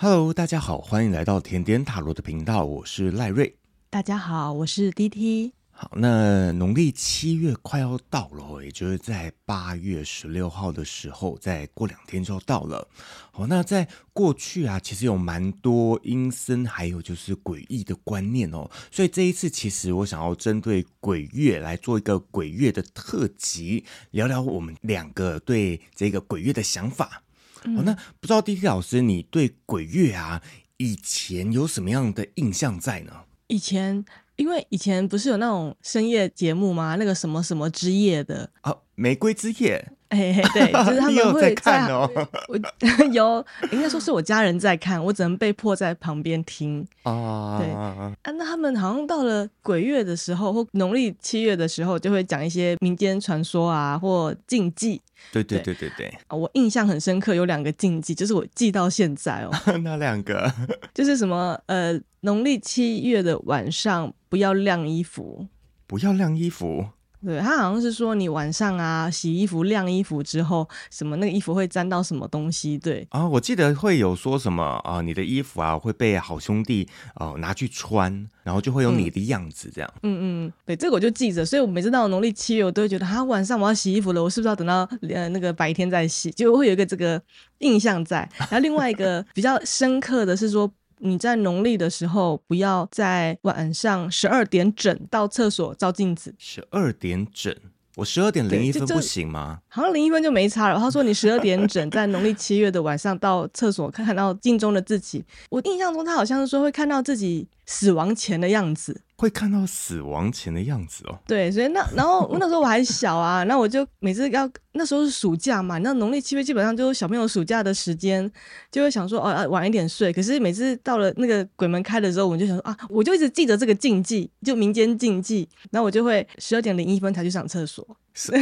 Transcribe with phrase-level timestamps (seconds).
[0.00, 3.52] Hello，大家好，欢迎来到甜点塔罗的频道，我是赖瑞。
[3.90, 5.50] 大家好，我是 DT。
[5.72, 12.86] 好，那农历七月快要到了，也就是在八月十六号的时候，再过两天就要到了。
[13.32, 18.70] 好，那在过去啊，其实有蛮多阴森，还有就是诡异的观念哦。
[18.92, 27.24] 所以这一次，其实我想要针对鬼月来做一个鬼月的特辑，聊聊我们两个对这个鬼月的想法。
[27.64, 30.42] 嗯、好，那不知道 DT 老师，你对鬼月啊，
[30.76, 33.12] 以前有什么样的印象在呢？
[33.48, 34.04] 以前。
[34.38, 36.94] 因为以前不是有那种深夜节目吗？
[36.94, 39.90] 那个什么什么之夜的啊，玫瑰之夜。
[40.08, 42.10] 哎，对，就是他们 会在，在看哦。
[42.48, 42.56] 我
[43.12, 46.86] 有，应该说是我家人在看，我只能被迫在旁边听。
[47.02, 55.00] 哦，对啊，那他们好像到了鬼月的时候，或农历七月的时候，就会讲一些民间传说啊，或禁忌。
[55.32, 56.06] 对对对对对。
[56.28, 59.50] 啊，我印象很深刻，有两个禁忌，就是我记到现在哦。
[59.82, 60.50] 哪两个？
[60.94, 65.46] 就是什么呃，农历七月的晚上不要晾衣服。
[65.86, 66.86] 不要晾衣服。
[67.24, 72.78] 对，他好像是说你晚上啊洗衣服晾衣服之后，什么那个衣服会沾到什么东西？
[72.78, 78.12] 对啊，我记得会有说什么啊、呃，你的衣服啊会被好兄弟哦、呃、拿去穿，
[78.44, 79.94] 然后就会有你的样子这样。
[80.02, 86.30] 嗯嗯，对，这个我就记着，所以我每次到农历七月，我都会觉得，啊，晚上我要洗衣服了，我是不是要等到呃那个白天再洗？
[86.30, 87.20] 就会有一个这个
[87.58, 88.28] 印象在。
[88.38, 90.70] 然后另外一个比较深刻的是说。
[91.00, 96.34] 你在农历的时候，不要在晚上十二点整到厕所照镜子。
[96.38, 97.54] 十二点整，
[97.96, 99.60] 我十二点零一分不行吗？
[99.78, 100.78] 好像零一分就没差了。
[100.78, 105.24] 他说你十二点整在农历七月的晚上到厕所看看到镜中的自己。
[105.50, 109.00] 我印象中他好像是说会看到自己死亡前的样子。
[109.16, 111.18] 会看到死亡前的样子哦。
[111.26, 118.30] 对，所以那然后那时候我还小啊，那我就每次要那时候是暑假嘛，那农历七月基本上就是小朋友暑假的时间，
[118.70, 120.12] 就会想说哦，晚一点睡。
[120.12, 127.84] 可是每次到了那个鬼门开的时候，我就想说啊，我就一直记得这个禁忌，就民间禁忌，然后我就会十二点零一分才去上厕所。
[128.20, 128.32] 是，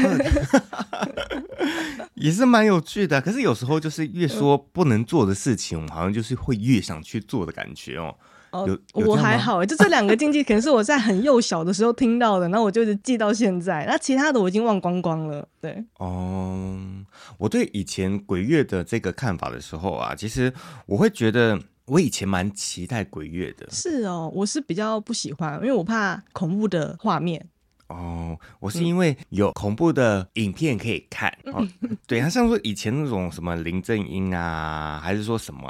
[2.14, 3.20] 也是蛮有趣的。
[3.20, 8.16] 可是有时候就是越说不能做的事情，我们好像就是会越想去做的感觉哦。
[8.52, 13.84] 哦，我还好，就这两个禁忌，可能是我在很幼小的时候听到的，然后我就一直记到现在。
[13.86, 15.46] 那其他的我已经忘光光了。
[15.60, 16.78] 对，哦，
[17.36, 20.50] 我对以前鬼月的这个看法的时候啊，其实
[20.86, 23.66] 我会觉得我以前蛮期待鬼月的。
[23.70, 27.46] 是哦，我是比较不喜欢，因为我怕恐怖的画面。
[27.88, 31.36] 哦，我是因为有恐怖的影片可以看。
[31.44, 31.68] 嗯、哦，
[32.06, 35.68] 对，他像说以前那种什么林正英啊，还是说什么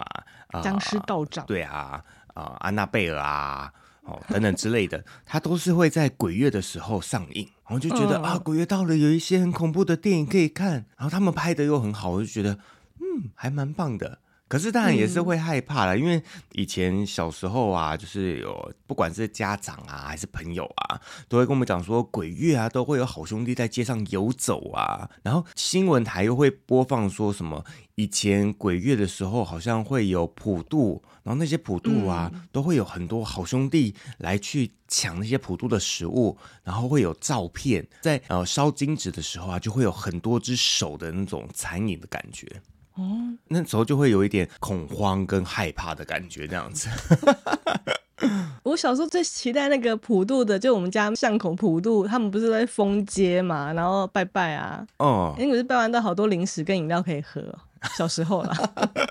[0.48, 2.02] 啊，僵尸道长，对啊。
[2.36, 3.72] 啊，安娜贝尔啊，
[4.02, 12.58] 哦，等等之类的， 他都是会在鬼月的时候上映，然后就觉得、嗯、啊，鬼月到了，有一些很恐怖的电影可以看，然后他们拍的又很好，我就觉得
[13.00, 14.18] 嗯，还蛮棒的。
[14.48, 27.64] 可是当然也是会害怕了，嗯、因为以前小时候啊，就是有不管是家长啊还是朋友啊，都会跟我们讲说鬼月啊都会有好兄弟在街上游走啊，然后新闻台又会播放说什么
[27.96, 42.46] 以前鬼月的时候好像会有普渡，然后那些普渡啊、嗯、都会有很多好兄弟来去抢那些普渡的食物，然后会有照片在呃烧金纸的时候啊，就会有很多只手的那种残影的感觉。
[42.96, 46.88] 哦，那时候就会有一点恐慌跟害怕的感觉，这样子。
[48.62, 54.84] 我小时候最期待那个普渡的，就我们家巷口普渡，他们不是在封街嘛，然后拜拜啊。
[54.96, 57.42] 哦，因为是拜完都好多零食跟饮料可以喝。
[57.96, 58.56] 小时候啦。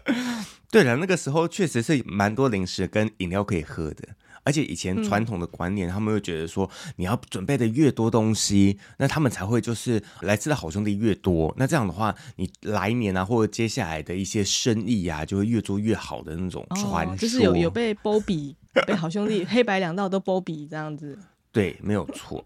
[0.70, 4.10] 对了，那个时候确实是蛮多零食跟饮料可以喝的。
[4.46, 11.54] 而且以前传统的观念，嗯、他们会觉得说，你要准备的越多东西，那他们才会就是来吃的好兄弟越多。
[11.58, 17.14] 那这样的话，你来年啊，或者接下来的一些生意啊，就会越做越好的那种传说。
[17.14, 21.18] 哦、就是有有被波比，被好兄弟黑白两道都波比这样子。
[21.52, 22.46] 对，没有错。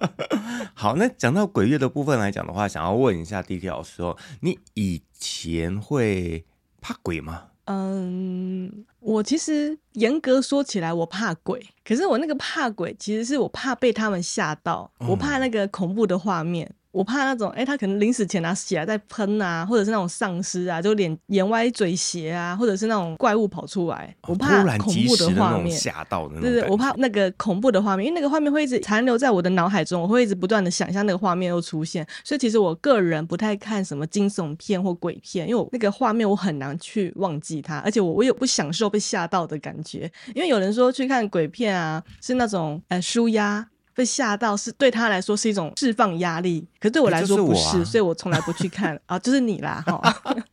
[0.74, 6.44] 好，那讲到鬼月的部分来讲的话，想要问一下 DT 老师哦，你以前会
[6.80, 7.44] 怕鬼吗？
[7.66, 11.66] 嗯，我其实严格说起来，我怕鬼。
[11.84, 16.70] 可是我那个怕鬼，其实是我怕被他们吓到，我怕那个恐怖的画面。
[16.94, 43.66] 我怕那种，哎、欸，他可能临死前拿血在喷啊，或者是那种丧尸啊，就脸眼歪嘴斜啊，或者是那种怪物跑出来，我怕恐怖的画面，吓到的，对对，我怕那个恐怖的画面，因为那个画面会一直残留在我的脑海中，我会一直不断的想象那个画面又出现，所以其实我个人不太看什么惊悚片或鬼片，因为我那个画面我很难去忘记它，而且我我也不享受被吓到的感觉，因为有人说去看鬼片啊，是那种呃舒压。
[43.94, 50.44] 被吓到是对他来说是一种释放压力，可是对我来说不是，欸是啊、所以我从来不去看啊，就是你啦哈。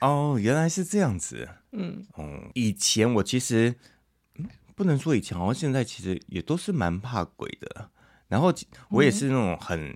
[0.00, 1.48] 哦，原来是这样子。
[1.72, 3.74] 嗯嗯，以前我其实，
[4.38, 7.90] 嗯，不能说以前，好像现在其实也都是蛮怕鬼的。
[8.28, 8.52] 然后
[8.90, 9.94] 我也是那种很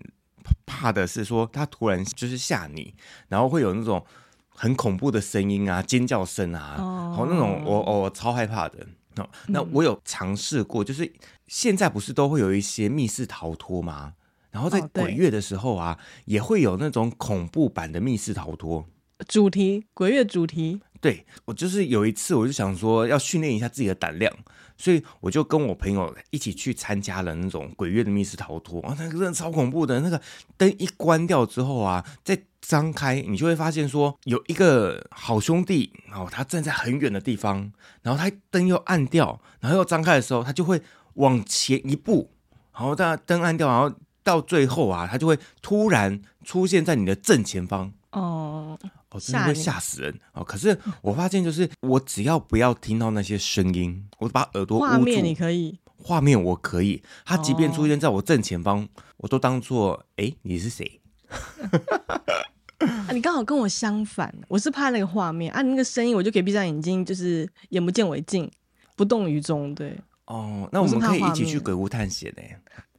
[0.66, 2.94] 怕的，是说他突然就是吓你，
[3.28, 4.04] 然后会有那种
[4.48, 8.86] 很恐怖的声音啊，尖叫声啊，哦，好那种我我我超害怕的。
[9.16, 11.12] 哦，那我有尝试过，就是
[11.50, 14.12] 现在不是都会有一些密室逃脱吗？
[14.52, 18.86] 然后在鬼月的时候啊，也会有那种恐怖版的密室逃脱
[19.26, 20.80] 主题，鬼月主题。
[21.00, 24.32] 对，我就是有一次，我就想说要训练一下自己的胆量，
[24.76, 29.98] 所以我就跟我朋友一起去参加了那种鬼月的密室逃脱啊，那个真的超恐怖的。
[30.00, 30.20] 那个
[30.56, 40.82] 灯一关掉之后啊，再张开，你就会发现说有一个好兄弟，然后他站在很远的地方，然后他灯又暗掉，然后又张开的时候，他就会
[41.20, 42.30] 往前一步，
[42.74, 43.96] 然后他灯暗掉，然后。
[44.22, 48.78] 到最后啊，它就会突然出现在你的正前方哦，
[49.08, 50.44] 哦，真的会吓死人哦。
[50.44, 61.00] 可是我发现，就是我只要不要听到那些声音，我把耳朵捂住，画面你可以，画面我可以，他即便出现在我正前方，哦、我都当做哎，你是谁？
[62.78, 68.48] 啊，你刚好跟我相反，我是怕那个画面啊，那个声音我就可以闭上眼睛，就是眼不见为净，
[68.96, 69.74] 不动于衷。
[69.74, 69.98] 对，
[70.30, 72.42] 哦，那我们可以一起去鬼屋探险呢。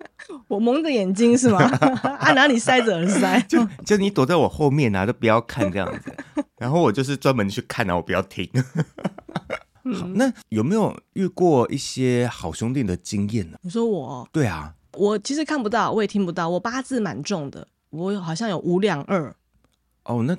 [0.49, 1.59] 我蒙着眼睛是吗？
[2.19, 3.39] 啊，哪里塞着耳塞？
[3.47, 6.13] 就就你躲在我后面啊，都不要看这样子。
[6.57, 8.45] 然后我就是专门去看啊，我不要听。
[9.97, 13.57] 好，那有没有遇过一些好兄弟的经验呢？
[13.61, 14.27] 你说我？
[14.33, 16.49] 对啊，我其实看不到，我也听不到。
[16.49, 19.33] 我八字蛮重的，我好像有五两二。
[20.03, 20.37] 哦，那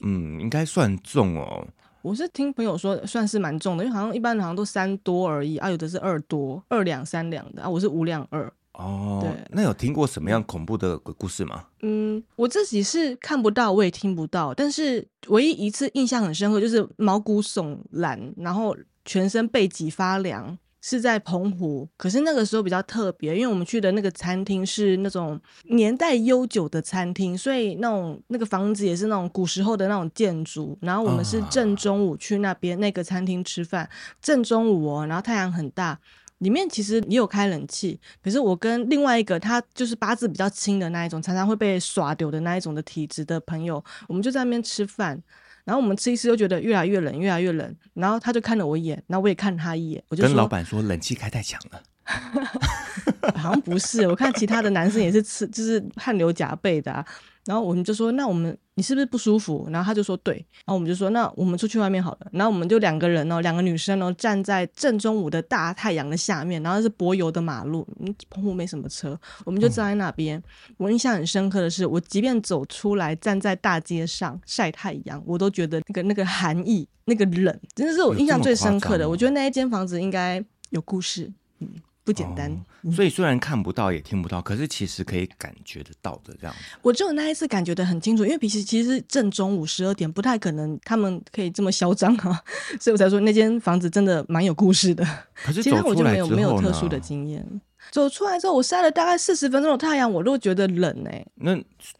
[0.00, 1.64] 嗯，应该算重哦。
[2.02, 8.52] 我是听朋友说算是蛮重的，因为好像一般人好像都三多而已啊，有的是二多，二两三两的啊，我是五两二。
[8.72, 11.66] 哦，对，那有听过什么样恐怖的鬼故事吗？
[11.82, 21.88] 嗯，我自己是看不到，我也听不到，但是唯一一次印象很深刻，就是毛骨悚然，然后全身背脊发凉，是在澎湖。
[21.96, 25.40] 可是那个时候比较特别，因为我们去的那个餐厅是那种
[25.70, 30.76] 年代悠久的餐厅，所以那种那个房子也是那种古时候的那种建筑。
[30.82, 33.88] 然后我们是正中午去那边那个餐厅吃饭，
[34.20, 35.98] 正中午哦，然后太阳很大。
[36.38, 45.22] 里面其实也有开冷气，可是我跟另外一个他就是八字比较轻的那一种，常常会被耍丢的那一种的体质的朋友，我们就在那边吃饭，
[45.64, 51.82] 然后我们吃一吃就觉得越来越冷，越来越冷，然后他就看了我一眼，然后我也看他一眼，我就跟老板说冷气开太强了，
[53.36, 57.06] 好像不是，我看其他的男生也是吃，就是汗流浃背的啊。
[57.44, 59.68] 然后我们就说，那我们你是不是不舒服？
[59.70, 60.34] 然后他就说对。
[60.34, 62.26] 然后我们就说，那我们出去外面好了。
[62.32, 70.38] 然后我们就两个人哦，两个女生哦，站在正中午的大太阳的下面，然后是柏油的马路，嗯，澎湖没什么车，我们就站在那边。
[70.68, 79.08] 嗯、我印象很深刻的是，我即便走出来站在大街上晒太阳，我都觉得那个那个寒意，那个冷，真的是我印象最深刻的。
[79.08, 81.68] 我觉得那一间房子应该有故事，嗯。
[82.04, 82.50] 不简单，
[82.82, 86.62] 哦，所以虽然看不到也听不到，可是其实可以感觉得到的这样子。
[86.82, 92.42] 我只有那一次感觉得很清楚，因为平时其实是正中午十二点，不太可能他们可以这么嚣张啊，
[92.80, 95.04] 所以我才说那间房子真的蛮有故事的。
[95.44, 95.62] 可是？
[95.62, 97.46] 其实我就没有没有特殊的经验。
[97.90, 101.24] 走出来之后，我晒了大概四十分钟的太阳，我都觉得冷哎。
[101.34, 101.54] 那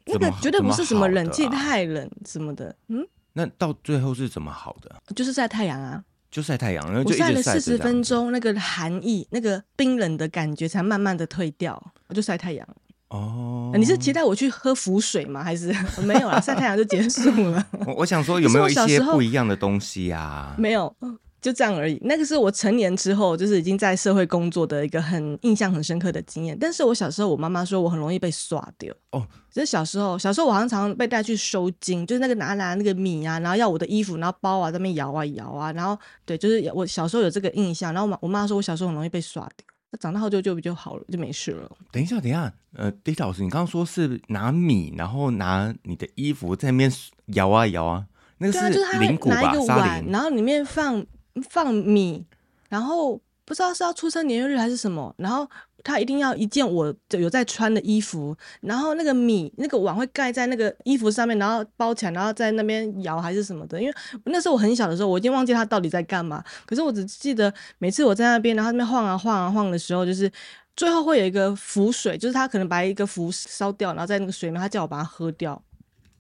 [0.07, 3.07] 那个绝对不是什么冷气太冷什么的，嗯。
[3.35, 4.95] 那到最后是怎么好的？
[5.15, 6.03] 就是晒太阳啊。
[6.33, 11.81] 就晒太阳，然后就我晒了四十分钟，那个寒意、那个冰冷的感觉才慢慢的退掉。
[12.09, 12.67] 我就晒太阳。
[13.09, 15.45] 哦，你是期待我去喝浮水吗？
[15.45, 15.71] 还是
[16.03, 16.41] 没有啊？
[16.41, 17.67] 晒太阳就结束了。
[17.87, 20.55] 我我想说，有没有一些 不一样的东西呀、啊？
[20.59, 20.97] 没有。
[21.43, 21.99] 就这样而已。
[22.03, 26.57] 那个是我成年之后，就是已经在社会工作的一个很印象很深刻的经验。
[26.59, 28.95] 但是我小时候，我妈妈说我很容易被耍掉。
[29.11, 37.93] 哦，就是小时候，小时候我好像常常被带去收金，就是那个拿拿那个米啊，然后要我的衣服，然后包啊，在那边摇啊摇啊，然后对，就是我小时候有这个印象。
[37.93, 41.69] 然后我妈我妈说我小时候很容易被耍掉，那长大后就就就好了，就没事了。
[41.91, 46.93] 等一下，等一下，呃，迪老师，你刚刚说是拿米，然后拿你的衣服在那边
[47.35, 48.07] 摇啊摇啊，
[48.39, 48.71] 那个是
[49.01, 49.41] 灵鼓吧？
[49.41, 51.05] 拿一个碗，然后里面放。
[51.49, 52.25] 放米，
[52.69, 55.49] 然后不知道是要出生年月日还是什么，然后
[55.85, 63.81] 他一定要一件我有在穿的衣服，然后那个米那个碗会盖在那个衣服上面，然后包起来，然后在那边摇还是什么的。
[63.81, 70.31] 因为那时候我很小的时候，我已经忘记他到底在干嘛，可是我只记得每次我在那边，然后那边晃啊晃啊晃的时候，就是
[70.77, 75.61] 最后会有一个浮水，就是他可能把一个浮烧掉，然后在那个水里面，他叫我把它喝掉。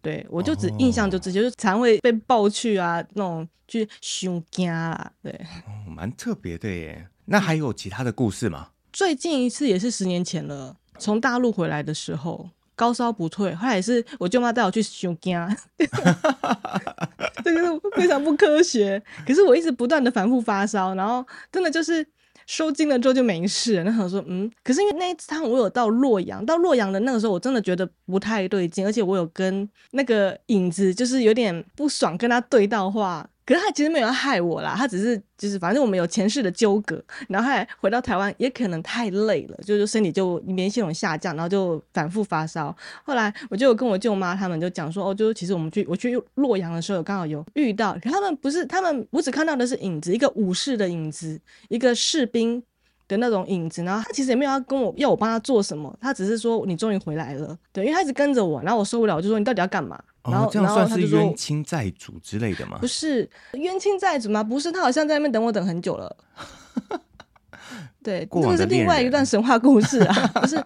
[0.03, 5.31] 对，我就只印象就直接，哦、就是常会被抱去啊，那种去凶家啦，对，
[5.67, 7.07] 哦，蛮特别的耶。
[7.27, 8.71] 那还有其他的故事吗？
[8.93, 15.49] 最近一次也是十年前了，从大陆回来的时候，高烧不退，后来也是我舅妈带我去熊家，
[17.45, 19.01] 这个是非常不科学。
[19.25, 22.05] 可是我一直不断的反复发烧，然后真的就是。
[22.53, 33.27] 收金了之后就没事，那他说嗯，可是因为那一次他我有到洛阳，到洛阳的那个时候我真的觉得不太对劲，而且我有跟那个影子就是有点不爽，跟他对到话。
[33.45, 42.75] 可是他其实没有要害我啦，他只是就是反正我们有前世的纠葛，然后后来回到台湾也可能太累了，就是身体就免疫系统下降，然后就反复发烧。
[43.03, 52.63] 后来我就跟我舅妈他们就讲说，哦，就是其实我们去我去洛阳的时候刚好有遇到，可他们不是他们，我只看到的是影子，一个武士的影子，一个士兵
[53.09, 60.01] 的那种影子，然后他其实也没有要跟我要我帮他做什么，他只是说你终于回来了，对，因为他一直跟着我，然后我受不了，我就说你到底要干嘛？
[60.25, 62.79] 然后，哦、这样算是冤亲债主之类的吗？
[62.81, 64.43] 不是冤亲债主吗？
[64.43, 66.17] 不是，他好像在那边等我等很久了。
[68.03, 70.65] 对，这个是另外一段神话故事啊， 不是，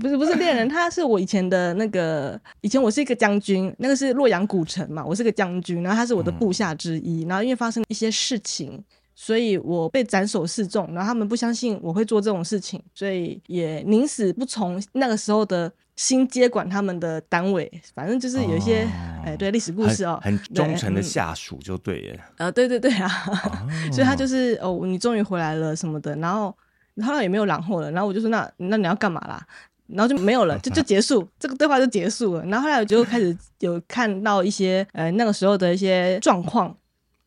[0.00, 8.82] 不是，不是恋人，他是我以前的那个，以前我是一个将军，那个是洛阳古城嘛，我是个将军，然后他是我的部下之一，嗯、然后因为发生一些事情，
[9.14, 15.72] 所以我被斩首示众，然后他们不相信我会做这种事情，所以也宁死不从那个时候的。
[15.94, 18.88] 新接管他们的单位，反正就是有一些，
[19.22, 22.20] 哎、哦，对历史故事哦，很，忠诚的下属就对耶。
[22.38, 26.46] 呃，对对对啊，哦、 所以他就是哦，你终于回来了什么的，然后
[27.02, 29.46] 后来也没有然后了，然后我就说那那你要干嘛啦？
[29.86, 32.44] 然后就没有了，就就结束这个对话就结束了。
[32.46, 36.74] 然后后来我就开始有看到一些呃那个时候的一些状况，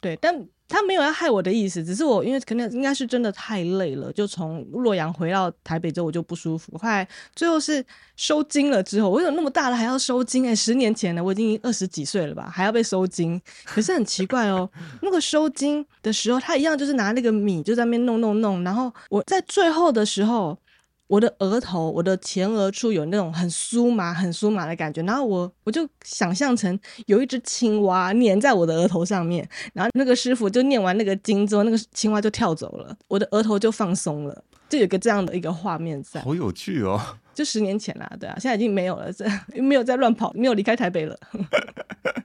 [0.01, 0.35] 对，但。
[0.67, 6.77] 他没有要害我的意思，只是我因为可能应该是真的太累了，就从洛阳回到台北之后我就不舒服。
[6.77, 10.47] 后来最后是收惊了之后，我有那么大了还要收惊？
[10.47, 13.39] 哎，十年前了，我已经二十几岁了吧，还要被收惊？
[13.63, 14.69] 可是很奇怪哦，
[15.01, 20.57] 那个收惊的时候，他一样就是拿那个米就在那边弄弄弄，然后我在最后的时候。
[21.07, 36.19] 我的额头，我的前额处有那种很酥麻、很酥麻的感觉，然后我我就想象成有一只青蛙粘在我的额头上面，然后那个师傅就念完那个经之后，那个青蛙就跳走了，我的额头就放松了，就有个这样的一个画面在。
[36.21, 36.99] 好有趣哦！
[37.35, 39.25] 就十年前啦，对啊，现在已经没有了，这
[39.61, 41.15] 没有再乱跑，没有离开台北了。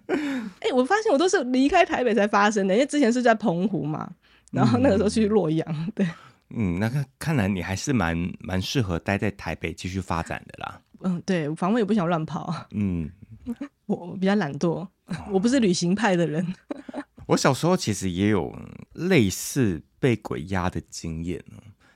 [0.09, 4.09] 哎、欸，我发现我都是离开台北才发生的，因为之前是在澎湖嘛，
[4.53, 6.07] 然后那个时候去洛阳，嗯、对。
[6.53, 10.81] 嗯，那看看来你还是蛮蛮适合待在台北继续发展的啦。
[11.03, 12.67] 嗯，对，反正也不想乱跑。
[12.73, 13.11] 嗯，
[13.87, 14.87] 我比较懒惰，
[15.31, 16.55] 我不是旅行派的人。
[17.27, 18.55] 我小时候其实也有
[18.93, 21.43] 类似被鬼压的经验，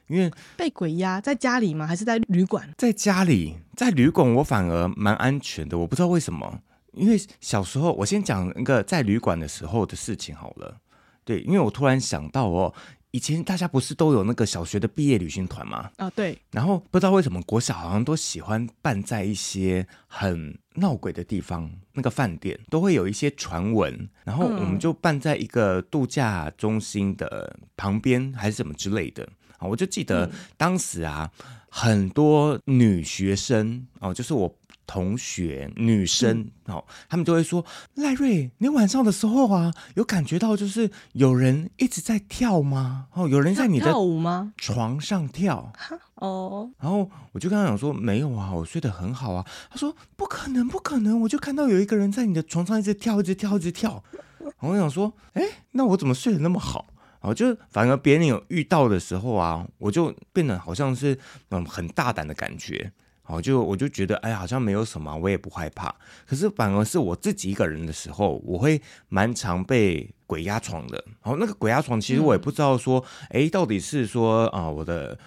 [0.07, 1.87] 因为被鬼压在家里吗？
[1.87, 2.73] 还是在旅馆？
[2.79, 5.77] 在家里，在旅馆我反而蛮安全的。
[5.77, 6.61] 我不知道为什么，
[6.93, 10.79] 因为小时候我先讲一个在旅馆的时候的事情好了。
[11.25, 12.73] 对，因为我突然想到哦。
[13.15, 15.89] 以前大家不是都有那个小学的毕业旅行团吗？
[15.99, 16.37] 啊、哦，对。
[16.51, 24.11] 然后不知道为什么国小好像都喜欢办在一些很闹鬼的地方，那个饭店都会有一些传闻。
[24.25, 29.23] 然后我们就办在一个度假中心的旁边，还是什么之类的。
[29.59, 31.31] 啊，我就记得当时啊，
[31.69, 34.53] 很多女学生哦，就是我。
[34.87, 37.65] 同学、女生哦，他们都会说
[37.95, 43.09] ：“赖瑞，你晚上的时候啊，有感觉到就是有人一直在跳吗？
[43.13, 44.53] 哦，有人在你的跳舞吗？
[44.57, 45.73] 床上跳
[46.17, 51.21] 哦。”然后我就跟他讲说：“没有啊，我睡得很好啊。”他说：“不可能，不可能！
[51.23, 54.03] 我就看到有一个人在你的床上一直跳，一直跳，一直跳。”
[54.41, 56.87] 然后我想说：“哎，那我怎么睡得那么好？”
[57.21, 62.93] 哦，就反而别人有遇到的时候啊，我就变得好像是嗯很大胆的感觉。
[63.27, 65.95] 好，就我就觉得，哎呀，好像没有什么，我也不害怕。
[66.27, 71.03] 可是反而是我自己一个人的时候，我会蛮常被鬼压床的。
[71.21, 75.19] 好，那个鬼压床，其实我也不知道说，哎、嗯，到底是说啊、呃，我的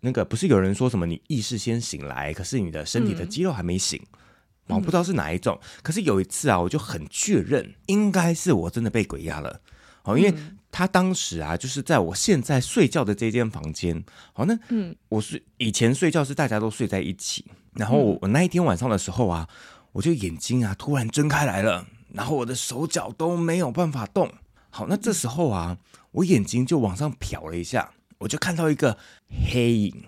[0.00, 3.98] 那个不是有人说什么，你意识先醒来，可是你的身体的肌肉还没醒，
[4.66, 5.58] 我、嗯、不知道是哪一种。
[5.82, 9.62] 可是有一次啊，我就很确认，应该是我真的被鬼压了。
[10.02, 10.34] 好，因为。
[10.72, 14.02] 嗯他当时啊，就是在我现在睡觉的这间房间。
[14.32, 19.46] 好，那嗯，我是以前睡觉是大家都睡在一起，然后我，我那一天晚上的时候啊，
[19.92, 24.32] 我就眼睛啊突然睁开来了，然后我的手脚都没有办法动。
[24.70, 25.76] 好，那这时候啊，
[26.10, 28.96] 我眼睛就往上瞟了一下，我就看到一个
[29.52, 30.04] 黑影。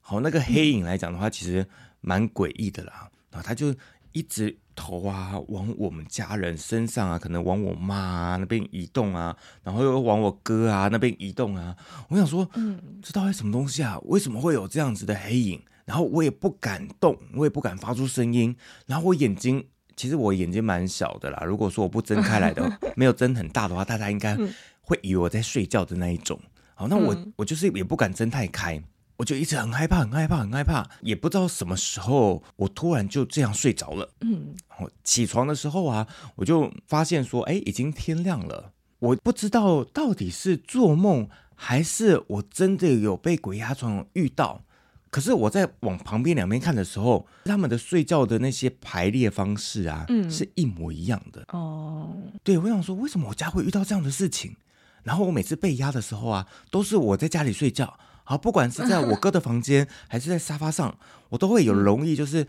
[0.00, 1.68] 好，那个黑影来讲的话，其实
[2.00, 3.10] 蛮诡异的啦。
[3.30, 3.74] 然后他就
[4.12, 4.56] 一直。
[4.76, 11.74] 头啊，往我们家人身上啊，可能往我妈啊那边移动啊，然后又往我哥啊那边移动啊。
[12.08, 13.98] 我想说，嗯，这到底什么东西啊？
[14.04, 15.60] 为什么会有这样子的黑影？
[15.86, 18.54] 然后我也不敢动，我也不敢发出声音。
[18.86, 19.64] 然后我眼睛，
[19.96, 21.42] 其实我眼睛蛮小的啦。
[21.44, 24.36] 如果说我不睁开来的， 没有睁很大的话，大家应该
[24.80, 26.38] 会以为我在睡觉的那一种。
[26.74, 28.82] 好，那我我就是也不敢睁太开。
[29.16, 34.10] 我就一直很害怕，很害怕，很害怕，也不知道什么时候，我突然就这样睡着了。
[34.20, 36.06] 嗯，我起床的时候啊，
[36.36, 38.72] 我就发现说，哎，已经天亮了。
[38.98, 44.62] 我不知道到底是做梦，还是我真的有被鬼压床遇到。
[45.10, 51.42] 可是我在往旁边两边看的时候，他们的睡觉的那些排列方式啊，嗯，是一模一样的。
[51.52, 54.54] 哦，对，我想说，为什么我家会遇到这样的事情？
[55.02, 57.98] 然后我每次被压的时候啊，都是我在家里睡觉。
[58.28, 62.44] 好，不管是在我 哥的房间，还是在沙发上，我都会有容易，就是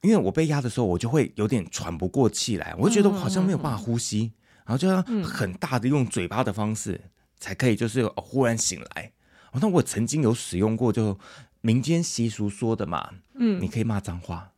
[0.00, 4.32] 因为我被压的时候，我就会有点喘不过气来，我就觉得我好像没有办法呼吸，
[4.64, 6.98] 然后就要很大的用嘴巴的方式
[7.38, 9.12] 才可以，就是忽然醒来。
[9.52, 11.18] 那我曾经有使用过，就
[11.60, 14.52] 民间习俗说的嘛，嗯，你可以骂脏话。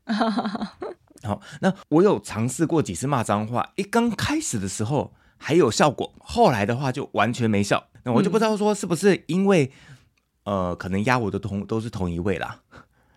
[1.25, 7.88] 好，那我有尝试过几次骂脏话，一刚开始的时候还有效果，后来的话就完全没效。
[8.05, 9.73] 那我就不知道说是不是因为。
[10.47, 12.61] 呃，可能压我的同都是同一位啦。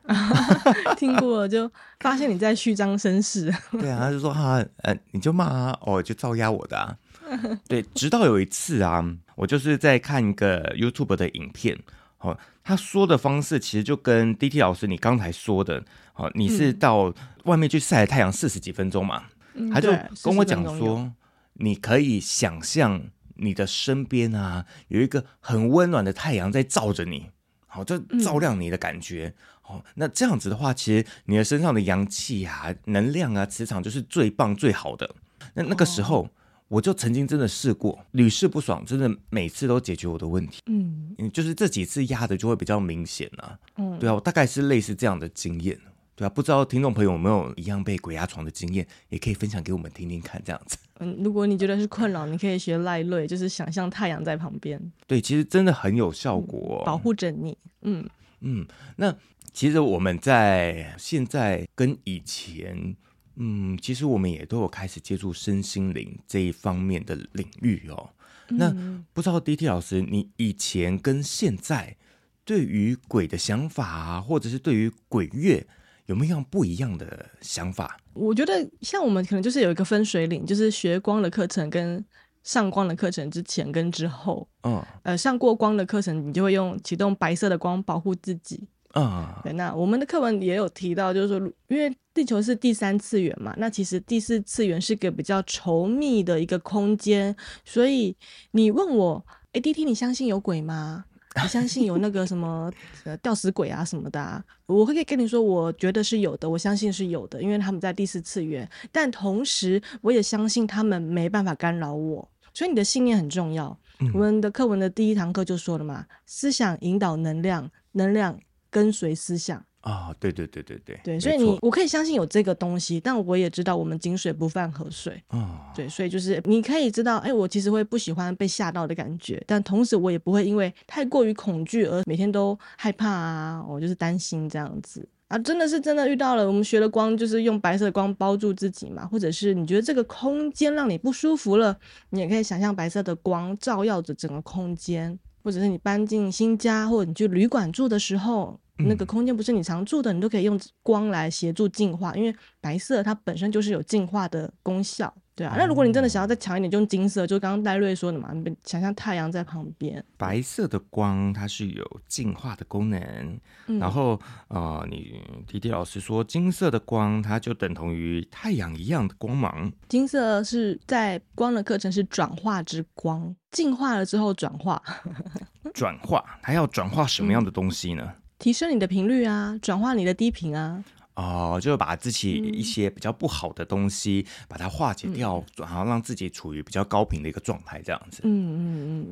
[0.98, 3.54] 听过了就发现你在虚张声势。
[3.80, 6.98] 对啊，他就说哈，呃，你就骂啊，哦，就照压我的啊。
[7.70, 9.06] 对，直到有一次啊，
[9.36, 11.78] 我就是在看一个 YouTube 的影片，
[12.18, 15.84] 哦，他说的方式其实就跟 DT 老师你刚才说的，
[16.16, 19.92] 哦，你是到外面去晒太阳四十几分钟嘛，嗯、他就
[20.24, 21.12] 跟我讲说，
[21.54, 23.00] 你可以想象。
[23.40, 27.30] 你的身边啊，有一个很温暖的太阳在照着你，
[27.68, 29.34] 好，就照亮你的感觉。
[29.62, 35.16] 好、嗯，那这样子的话，其实你的身上的阳气啊、能量啊、磁场就是最棒、最好的。
[35.54, 36.30] 那那个时候，哦、
[36.68, 40.62] 我就曾经真的试过，屡试不爽，真的每次都解决我的问题。
[40.66, 43.58] 嗯，就是这几次压的就会比较明显啊。
[43.78, 45.80] 嗯，对啊，我大概是类似这样的经验。
[46.16, 50.78] 对啊，不知道听众朋友有没有一样被鬼压床的经验，也可以分享给我们听听看，这样子。
[51.00, 54.80] 嗯，如果你觉得是困扰，你可以学赖瑞，就是想象太阳在旁边。
[55.08, 57.58] 对，其实真的很有效果，保护着你。
[57.82, 58.08] 嗯
[58.42, 58.66] 嗯，
[58.98, 59.16] 那
[59.54, 62.96] 其实我们在现在跟以前，
[63.36, 68.10] 嗯，其实我们也都有开始接触身心灵这一方面的领域哦。
[68.50, 68.74] 那
[69.14, 71.96] 不知道 DT 老师，你以前跟现在
[72.44, 75.68] 对于鬼的想法啊，或者是对于鬼月，
[76.10, 77.96] 有没有样不一样的想法？
[78.14, 82.04] 我觉得像我们可能就是有一个分水岭，就是学光的课程跟
[82.42, 84.48] 上光的课程之前跟之后。
[84.64, 88.68] 嗯，呃，上过光的课程，你就会用启动白色的光保护自己。
[88.96, 89.54] 嗯，对。
[89.54, 98.18] 那我们的课文也有提到，就是说，因为地球是第三次元嘛，那其实第四次元是个比较稠密的一个空间，所以
[98.50, 101.06] 你问我，哎，DT，你相信有鬼吗？
[101.42, 102.72] 你相信有那个什么
[103.04, 104.44] 呃吊死鬼啊什么的啊？
[104.66, 108.70] 我会可以跟你说，我觉得是有的，我相信是有的，因为他们在第四次元。
[108.92, 112.30] 但同时，我也相信他们没办法干扰我。
[112.54, 113.78] 所以你的信念很重要。
[114.00, 119.64] 嗯、我们的课文的第一堂课就说了嘛，思想引导能量，能量跟随思想。
[119.90, 125.22] 啊、哦，对对对对对，对，所以你我可以相信有这个东西，但我也知道我们井水不犯河水。
[125.30, 141.76] 哦，对，所以就是你可以知道，哎，我其实会不喜欢被吓到的感觉，但同时我也不会因为太过于恐惧而每天都害怕啊，我就是担心这样子啊，真的是真的遇到了，我们学了光就是用白色光包住自己嘛，或者是你觉得这个空间让你不舒服了，
[142.12, 148.60] 你也可以想象白色的光照耀着整个空间，或者是你搬进新家或者你去旅馆住的时候。
[148.80, 155.56] 那个空间不是你常住的，你都可以用光来协助净化，因为白色它本身就是有净化的功效，对啊。
[155.58, 174.82] 那如果你真的想要再强一点，就用金色，就刚刚戴瑞说的嘛，你想象太阳在旁边，白色的光它是有净化的功能，嗯、然后呃，你 DT 老师说金色的光它就等同于太阳一样的光芒，金色是在光的课程是转化之光，净化了之后转化，
[175.74, 176.24] 转化？
[176.42, 178.04] 它要转化什么样的东西呢？
[178.06, 180.84] 嗯提升你的频率啊，转化你的低频啊。
[181.16, 188.22] 哦，就是把自己一些比较不好的东西，嗯、把它化解掉，然后让自己处于比较高频的一个状态，这样子。
[188.24, 188.62] 嗯嗯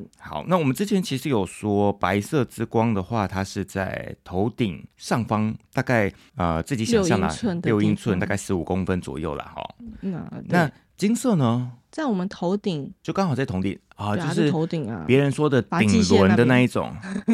[0.00, 0.06] 嗯。
[0.18, 7.30] 好，那我们之前其实有说，白色之光的话，它是在头顶上方，大概呃自己想象啊，
[7.62, 9.74] 六英寸，大概十五公分左右了哈。
[10.00, 11.70] 那那金色呢？
[11.92, 16.92] 在我们头顶，就刚好在头顶啊，就是头顶啊，别人说的顶轮的那一种。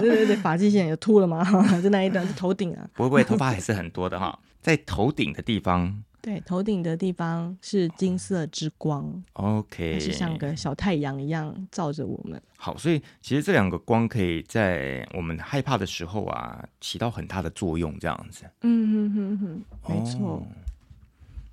[0.00, 1.44] 对对对，发际线有秃了吗？
[1.80, 2.84] 就那一段是头顶啊。
[2.94, 4.36] 不会不会，头发还是很多的哈。
[4.60, 9.22] 在头顶的地方，对，头顶的地方是金色之光。
[9.34, 12.40] OK，是像个小太阳一样照着我们。
[12.56, 18.44] 好，所以其实这两个光可以在我们害怕的时候啊，起到很大的作用，这样子。
[18.62, 20.32] 嗯哼哼哼，没错。
[20.32, 20.42] 哦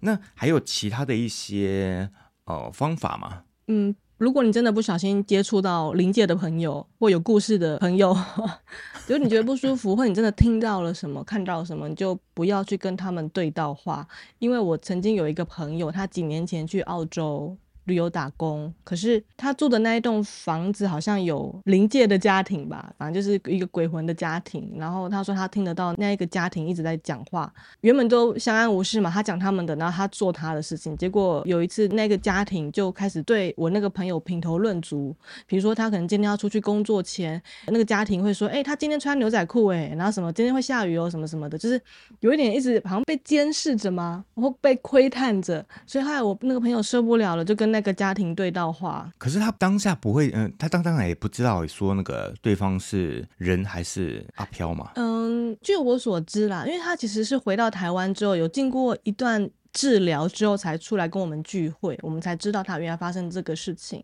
[0.06, 2.10] 那还有其他的一些
[2.46, 3.42] 呃方法吗？
[3.68, 8.16] 嗯，如果你真的不小心接触到灵界的朋友或有故事的朋友，
[9.08, 14.08] 就是你觉得不舒服，或你真的听到了什么、看到什么，你就不要去跟他们对到话。
[14.40, 17.58] 因为我曾经有一个朋友，他几年前去澳洲。
[17.86, 24.74] 旅游打工，可是他住的那一栋房子好像有灵界的家庭吧，反正就是一个鬼魂的家庭。
[24.78, 30.96] 然后他说他听得到那一个家庭一直在讲话，原本都相安无事嘛，他讲他们的，然后他做他的事情。
[30.98, 41.80] 结果有一次那个家庭就开始对我那个朋友评头论足，比如说他可能今天要出去工作前，那个家庭会说，哎、他今天穿牛仔裤，哎，然后什么今天会下雨哦，什么什么的，就是
[42.22, 45.64] 有一点一直好像被监视着嘛，然后被窥探着。
[45.86, 54.92] 所以后来我那个朋友受不了了，就跟那个家庭对到话，可是他当下不会，嗯，他当当然也不知道说那个对方是人还是阿飘嘛。
[54.96, 64.02] 嗯，据我所知啦，因为他其实是回到台湾之后，有经过一段治疗之后才出来跟我们聚会，我们才知道他原来发生这个事情。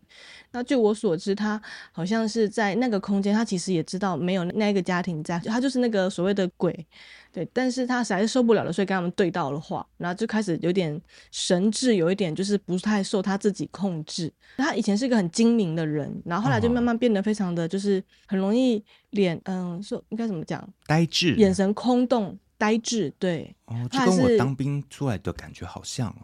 [0.50, 1.60] 那据我所知，他
[1.92, 6.86] 好像是在那个空间，他其实也知道没有那个家庭在，他就是那个所谓的鬼。
[7.32, 14.30] 对，但是他实在是受不了了，所以跟他们对到了话，然后就开始有点神智，有一点就是不太受他自己控制。
[14.58, 20.62] 他以前是一个很精明的人，然后后来就慢慢变得非常的就是很容易脸，嗯，说应该怎么讲？
[20.86, 23.12] 呆滞，眼神空洞，呆滞。
[23.18, 26.22] 对，哦，就跟我当兵出来的感觉好像哦。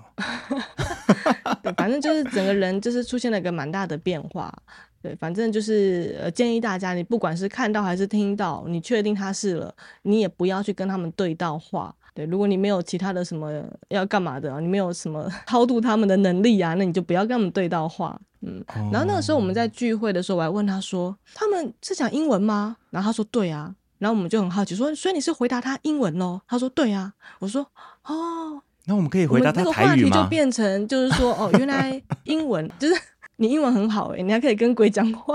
[1.64, 4.56] 对，反正就是整个人就是出现了一个蛮大的变化。
[5.02, 11.92] 对，反正就是呃，建议大家，你不管是看到还是听到，你确定他是了，你也不要去跟他们对到话。
[12.14, 18.16] 对，如果你没有其他的什么要干嘛的，你没有什么 超度他们的能力啊，那你就不要跟他们对到话。
[18.42, 22.76] 嗯，然后那个时候我们在聚会的时候，我还问他说，他们是讲英文吗？
[22.90, 26.40] 然后他说对啊，然后我们就很好奇说，所以你是回答他英文喽？
[26.46, 27.62] 他说对啊，我说
[28.04, 30.08] 哦，那我们可以回答他台语吗？
[30.08, 32.94] 那个话题就变成就是说哦，原来英文就是。
[33.40, 35.32] 你英文很好哎，你还可以跟鬼讲话。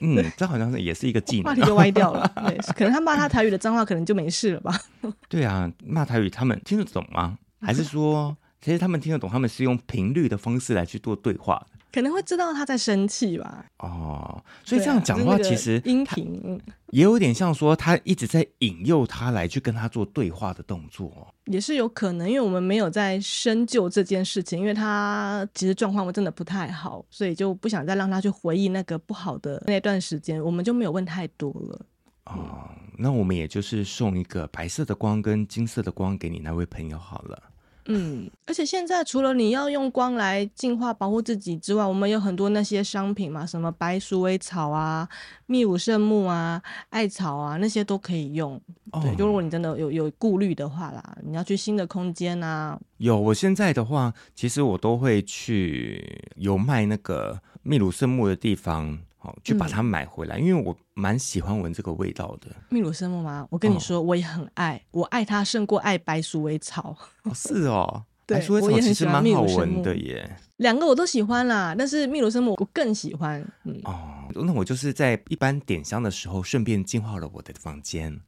[0.00, 1.44] 嗯，这好像是也是一个技能。
[1.44, 4.76] 话题就歪掉了， 对，可能他骂他台语的脏话，可能就没事了吧？
[5.30, 7.38] 对啊，骂台语他们听得懂吗？
[7.60, 9.30] 还是说，其实他们听得懂？
[9.30, 11.64] 他们是用频率的方式来去做对话。
[11.92, 13.64] 可能会知道他在生气吧。
[13.78, 31.86] 哦，所以这样讲的话，其实音频也有点像说他一直在引诱他来去跟他做对话的动作，也是有可能，因为我们没有在深究这件事情，因为他其实状况真的不太好，所以就不想再让他去回忆那个不好的那段时间，我们就没有问太多了。
[32.26, 32.68] 哦，
[32.98, 37.42] 那我们也就是送一个白色的光跟金色的光给你那位朋友好了。
[37.88, 45.08] 嗯，而且现在除了你要用光来净化保护自己之外，我们有很多那些商品嘛，什么白鼠尾草啊、
[45.46, 48.60] 秘鲁圣木啊、艾草啊，那些都可以用。
[48.92, 52.78] 哦、对，就如果你真的有有顾虑的话啦，你要去新的空间啊。
[52.98, 58.98] 有，我现在的话，其实我都会去有卖那个秘鲁圣木的地方。
[59.18, 62.48] 好去把它买回来，嗯、因为我蛮喜欢闻这个味道的。
[62.70, 63.46] 秘鲁圣木吗？
[63.50, 66.96] 我跟你说，哦、我也很爱，我爱它胜过爱白鼠尾草。
[67.24, 70.36] 哦是哦，对，白鼠尾草其实蛮好闻的耶。
[70.56, 73.46] 两个我都喜欢啦，但是秘鲁圣木我更喜欢。
[73.64, 78.18] 嗯哦，那我就是在一般点香的时候，顺便净化了我的房间。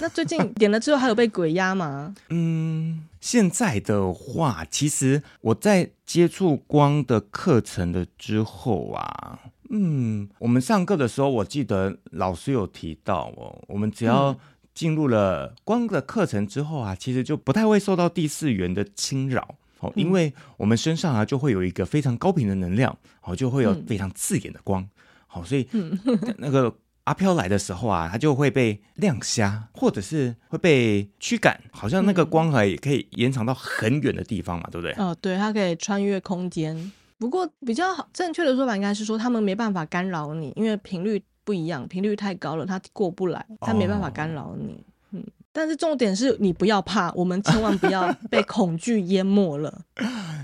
[0.00, 2.12] 那最近点了之后，还有被鬼压吗？
[2.30, 9.38] 嗯，现在的话，其实我在接触光的课程的之后啊。
[9.70, 14.36] 嗯，我们上课的时候，我记得老师有提到哦，我们只要
[14.74, 24.86] 进入了光的课程之后啊，嗯、其实就不太会受到第四元的侵扰哦，因为我们身上啊就会有一个非常高频的能量，哦，就会有非常刺眼的光，
[25.28, 25.68] 好、嗯哦，所以
[26.38, 34.92] 那个阿飘来的时候啊，他就会被亮瞎，或者是会被驱赶，好像那个光还可以延长到很远的地方嘛，对不对？
[34.94, 36.90] 哦，对，它可以穿越空间。
[37.20, 44.72] 不过比较好正确的说法应该是说，他们没办法干扰你，因为频率不一样，频率太高了，他过不来，他没办法干扰你。
[44.72, 44.76] 哦、
[45.12, 49.82] 嗯，但是重点是你不要怕，我们千万不要 被恐惧淹没了。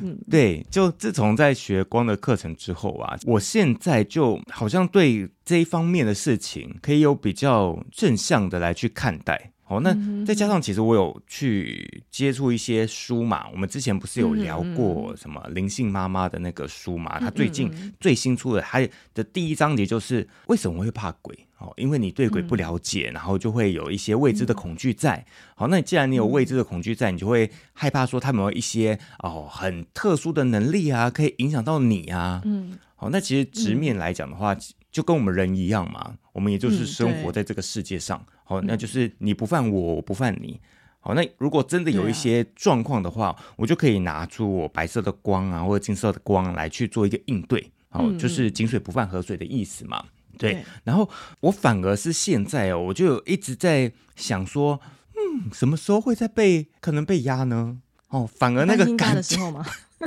[0.03, 9.53] 嗯，对，就自从在学光的课程之后啊，我现在就好像对这一方面的事情可以有比较正向的来去看待。
[9.69, 9.93] 哦，那
[10.25, 17.19] 再加上其实我有去接触一些书嘛，我们之前不是有聊过什么灵性妈妈的那个书嘛？
[17.19, 18.81] 他最近最新出的，它
[19.13, 21.37] 的第一章节就是为什么会怕鬼？
[21.59, 25.25] 哦，因为你对鬼不了解，然后就会有一些未知的恐惧在。
[25.57, 32.41] 好，那既然你有未知的恐惧在，你就会害怕说他们有一些哦很特殊的能力啊，可以影响到你啊。
[32.45, 34.55] 嗯，好，那其实直面来讲的话，
[34.93, 38.25] 就跟我们人一样嘛，我们也就是生活在这个世界上。
[38.49, 40.59] 好，那就是你不犯我，我不犯你。
[41.01, 47.71] 好，那如果真的有一些状况的话，啊、我就可以拿出我白色的光啊，或者金色的光来去做一个应对。
[47.89, 50.05] 好、哦，就是井水不犯河水的意思嘛。
[50.39, 51.09] 对，对然后
[51.41, 54.81] 我反而是现在哦，我就一直在想说，
[55.15, 57.79] 嗯，什么时候会再被可能被压呢？
[58.11, 59.65] 哦，反而那个感觉的时候吗？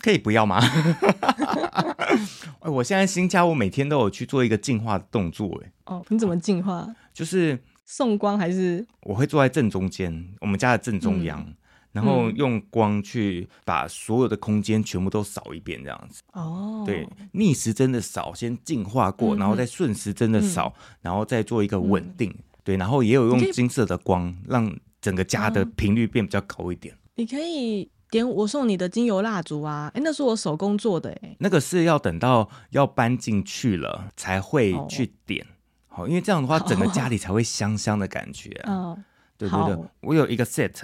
[0.00, 0.60] 可以不要吗？
[2.60, 5.60] 哎，我现在新家，我每天都有去做一个净化的动作。
[5.64, 6.86] 哎，哦，你怎么净化？
[7.14, 7.58] 就是
[7.92, 8.86] 送光还是？
[9.02, 11.40] 我会坐在正中间，我们家的正中央。
[11.46, 11.54] 嗯
[11.92, 16.22] 然后用光去把所有的空间全部都扫一遍，这样子。
[16.32, 22.30] 哦，对，逆时针的扫，先净化过，嗯、然后再顺时针的扫，嗯、然后再做一个稳定。
[22.30, 26.96] 嗯、对，然后也有用金色的光，让整个家的频率变比较高一点。
[27.16, 35.46] 你可以点我送你的精油蜡烛啊，哎，那是我手工做的，哎，那个是要等到要搬进去了才会去点，
[35.94, 38.50] 好、哦，因为这样的话整个 家里才会香香的感觉。
[38.64, 38.98] 哦，
[39.36, 40.82] 对对对，我有一个 set。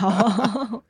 [0.00, 0.82] 好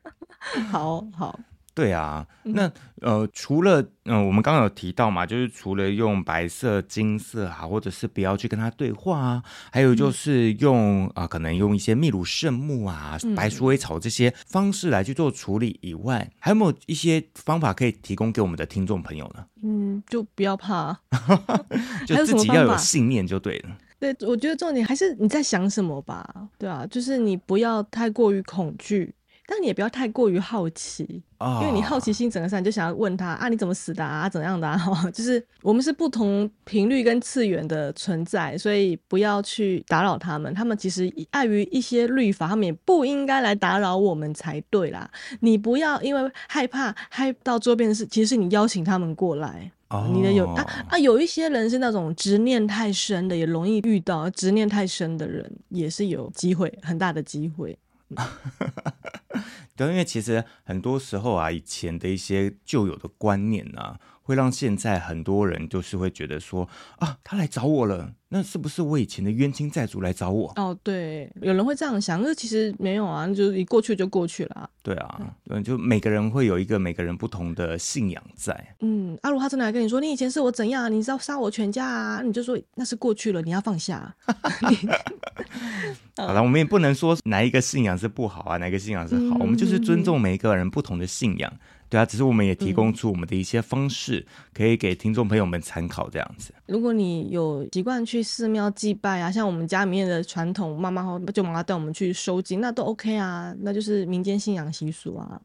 [0.71, 1.39] 好好，
[1.79, 19.45] 对啊，那呃，除了嗯、呃，我们刚刚有提到嘛，就是除了用白色、金色啊，或者是不要去跟他对话啊，还有就是用啊、嗯呃，可能用一些秘鲁圣木啊、白鼠尾草这些方式来去做处理以外，还有没有一些方法可以提供给我们的听众朋友呢？
[19.63, 20.99] 嗯，就不要怕，
[22.05, 23.69] 就自己要有信念就对了。
[23.99, 26.25] 对，我觉得重点还是你在想什么吧，
[26.57, 29.13] 对啊，就是你不要太过于恐惧，
[29.49, 34.79] 但你也不要太过于好奇，哦、因为你好奇心整个上，你就想要问他啊，你怎么死的啊，怎样的啊？
[35.11, 40.53] 就是我们是不同频率跟次元的存在，所以不要去打扰他们。
[40.53, 45.09] 他们其实碍于一些律法，他们也不应该来打扰我们才对啦。
[45.39, 49.71] 你不要因为害怕害到周边的事，其实是你邀请他们过来。
[49.89, 57.75] 哦，你的有啊啊，有一些人是那种执念太深的，也容易遇到执念太深的人，也是有机会，很大的机会。
[59.75, 63.99] 对，因为其实很多时候啊，以前的一些旧有的观念啊。
[64.29, 70.53] 会让现在很多人就是会觉得说啊，他来找我了，那是不是我以前的冤亲债主来找我？
[70.55, 74.69] 哦，对，有人会这样想，那其实没有啊，就是一过去就过去了啊。
[74.83, 78.75] 对啊，嗯，就每个人会有一个每个人不同的信仰在。
[78.81, 82.21] 嗯，阿如他真的来跟你说，你以前是我怎样，你知道杀我全家啊？
[82.21, 84.13] 你就说那是过去了，你要放下。
[86.17, 91.51] 好了，我们也不能说哪一个信仰是不好啊，哪一个信仰是好，嗯，我们就是尊重每一个人不同的信仰。
[91.89, 96.53] 对啊，只是我们也提供出我们的一些方式，嗯、可以给听众朋友们参考这样子。
[96.67, 105.41] 如果你有习惯去寺庙祭拜啊，像我们家里面的传统，妈妈或舅妈带我们去收金，那都 OK 啊，那就是民间信仰习俗啊。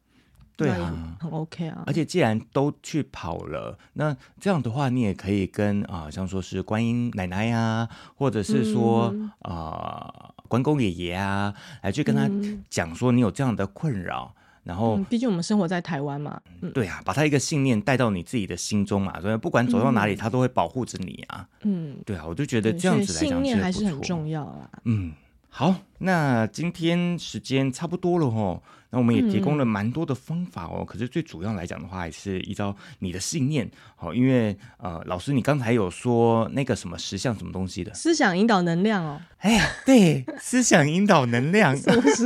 [0.56, 1.82] 对啊，很 OK 啊。
[1.86, 12.30] 而且既然都去跑了，那这样的话，你也可以跟啊、呃，像说是观音奶奶呀、啊，或者是说啊、嗯呃，关公爷爷啊，来去跟他
[12.68, 14.34] 讲说你有这样的困扰。
[14.64, 21.46] 然后，毕竟我们生活在台湾嘛，嗯，对啊，把他一个信念带到你自己的心中嘛，所以不管走到哪里，他都会保护着你啊。
[21.64, 24.70] 嗯，对啊，我就觉得这样子来讲，信念还是很重要啊。
[24.84, 25.12] 嗯，
[25.50, 30.82] 好，那今天时间差不多了哦，那我们也提供了蛮多的方法哦。
[30.82, 33.70] 可是最主要来讲的话，还是依照你的信念。
[33.96, 39.20] 好，因为呃，老师你刚才有说那个什么实相什么东西的，思想引导能量哦。
[39.40, 42.24] 哎，对，思想引导能量 是不是？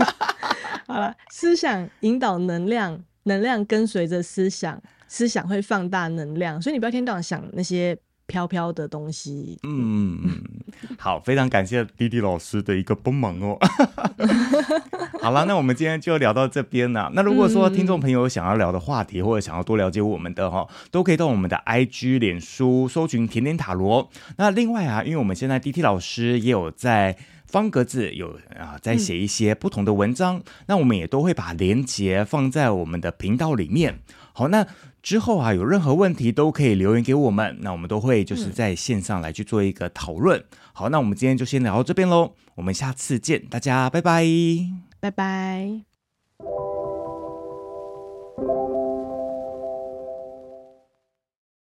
[0.88, 7.94] 好了，思想引导能量，能量跟随着思想，思想会放大能量，所以你不要天天都想那些
[8.26, 9.58] 飘飘的东西。
[9.64, 10.18] 嗯，
[10.98, 13.58] 好，非常感谢滴滴老师的一个帮忙哦。
[15.20, 17.10] 好了，那我们今天就聊到这边了。
[17.12, 24.08] 那如果说听众朋友想要聊的话题，或者想要多了解我们的哈，都可以到我们的 IG、脸书搜寻甜点塔罗。
[24.38, 27.14] 那另外啊，因为我们现在 DT 老师也有在。
[27.48, 34.00] 方格子有啊，在写一些不同的文章，嗯、那我们也都会把连接放在我们的频道里面。
[34.32, 34.66] 好，那
[35.02, 40.38] 之后啊，有任何问题都可以留言给我们，那我们都会就是在线上来去做一个讨论。
[40.38, 44.24] 嗯、好，那我们今天就先聊到这边喽，我们下次见，大家拜拜，
[45.00, 46.77] 拜拜。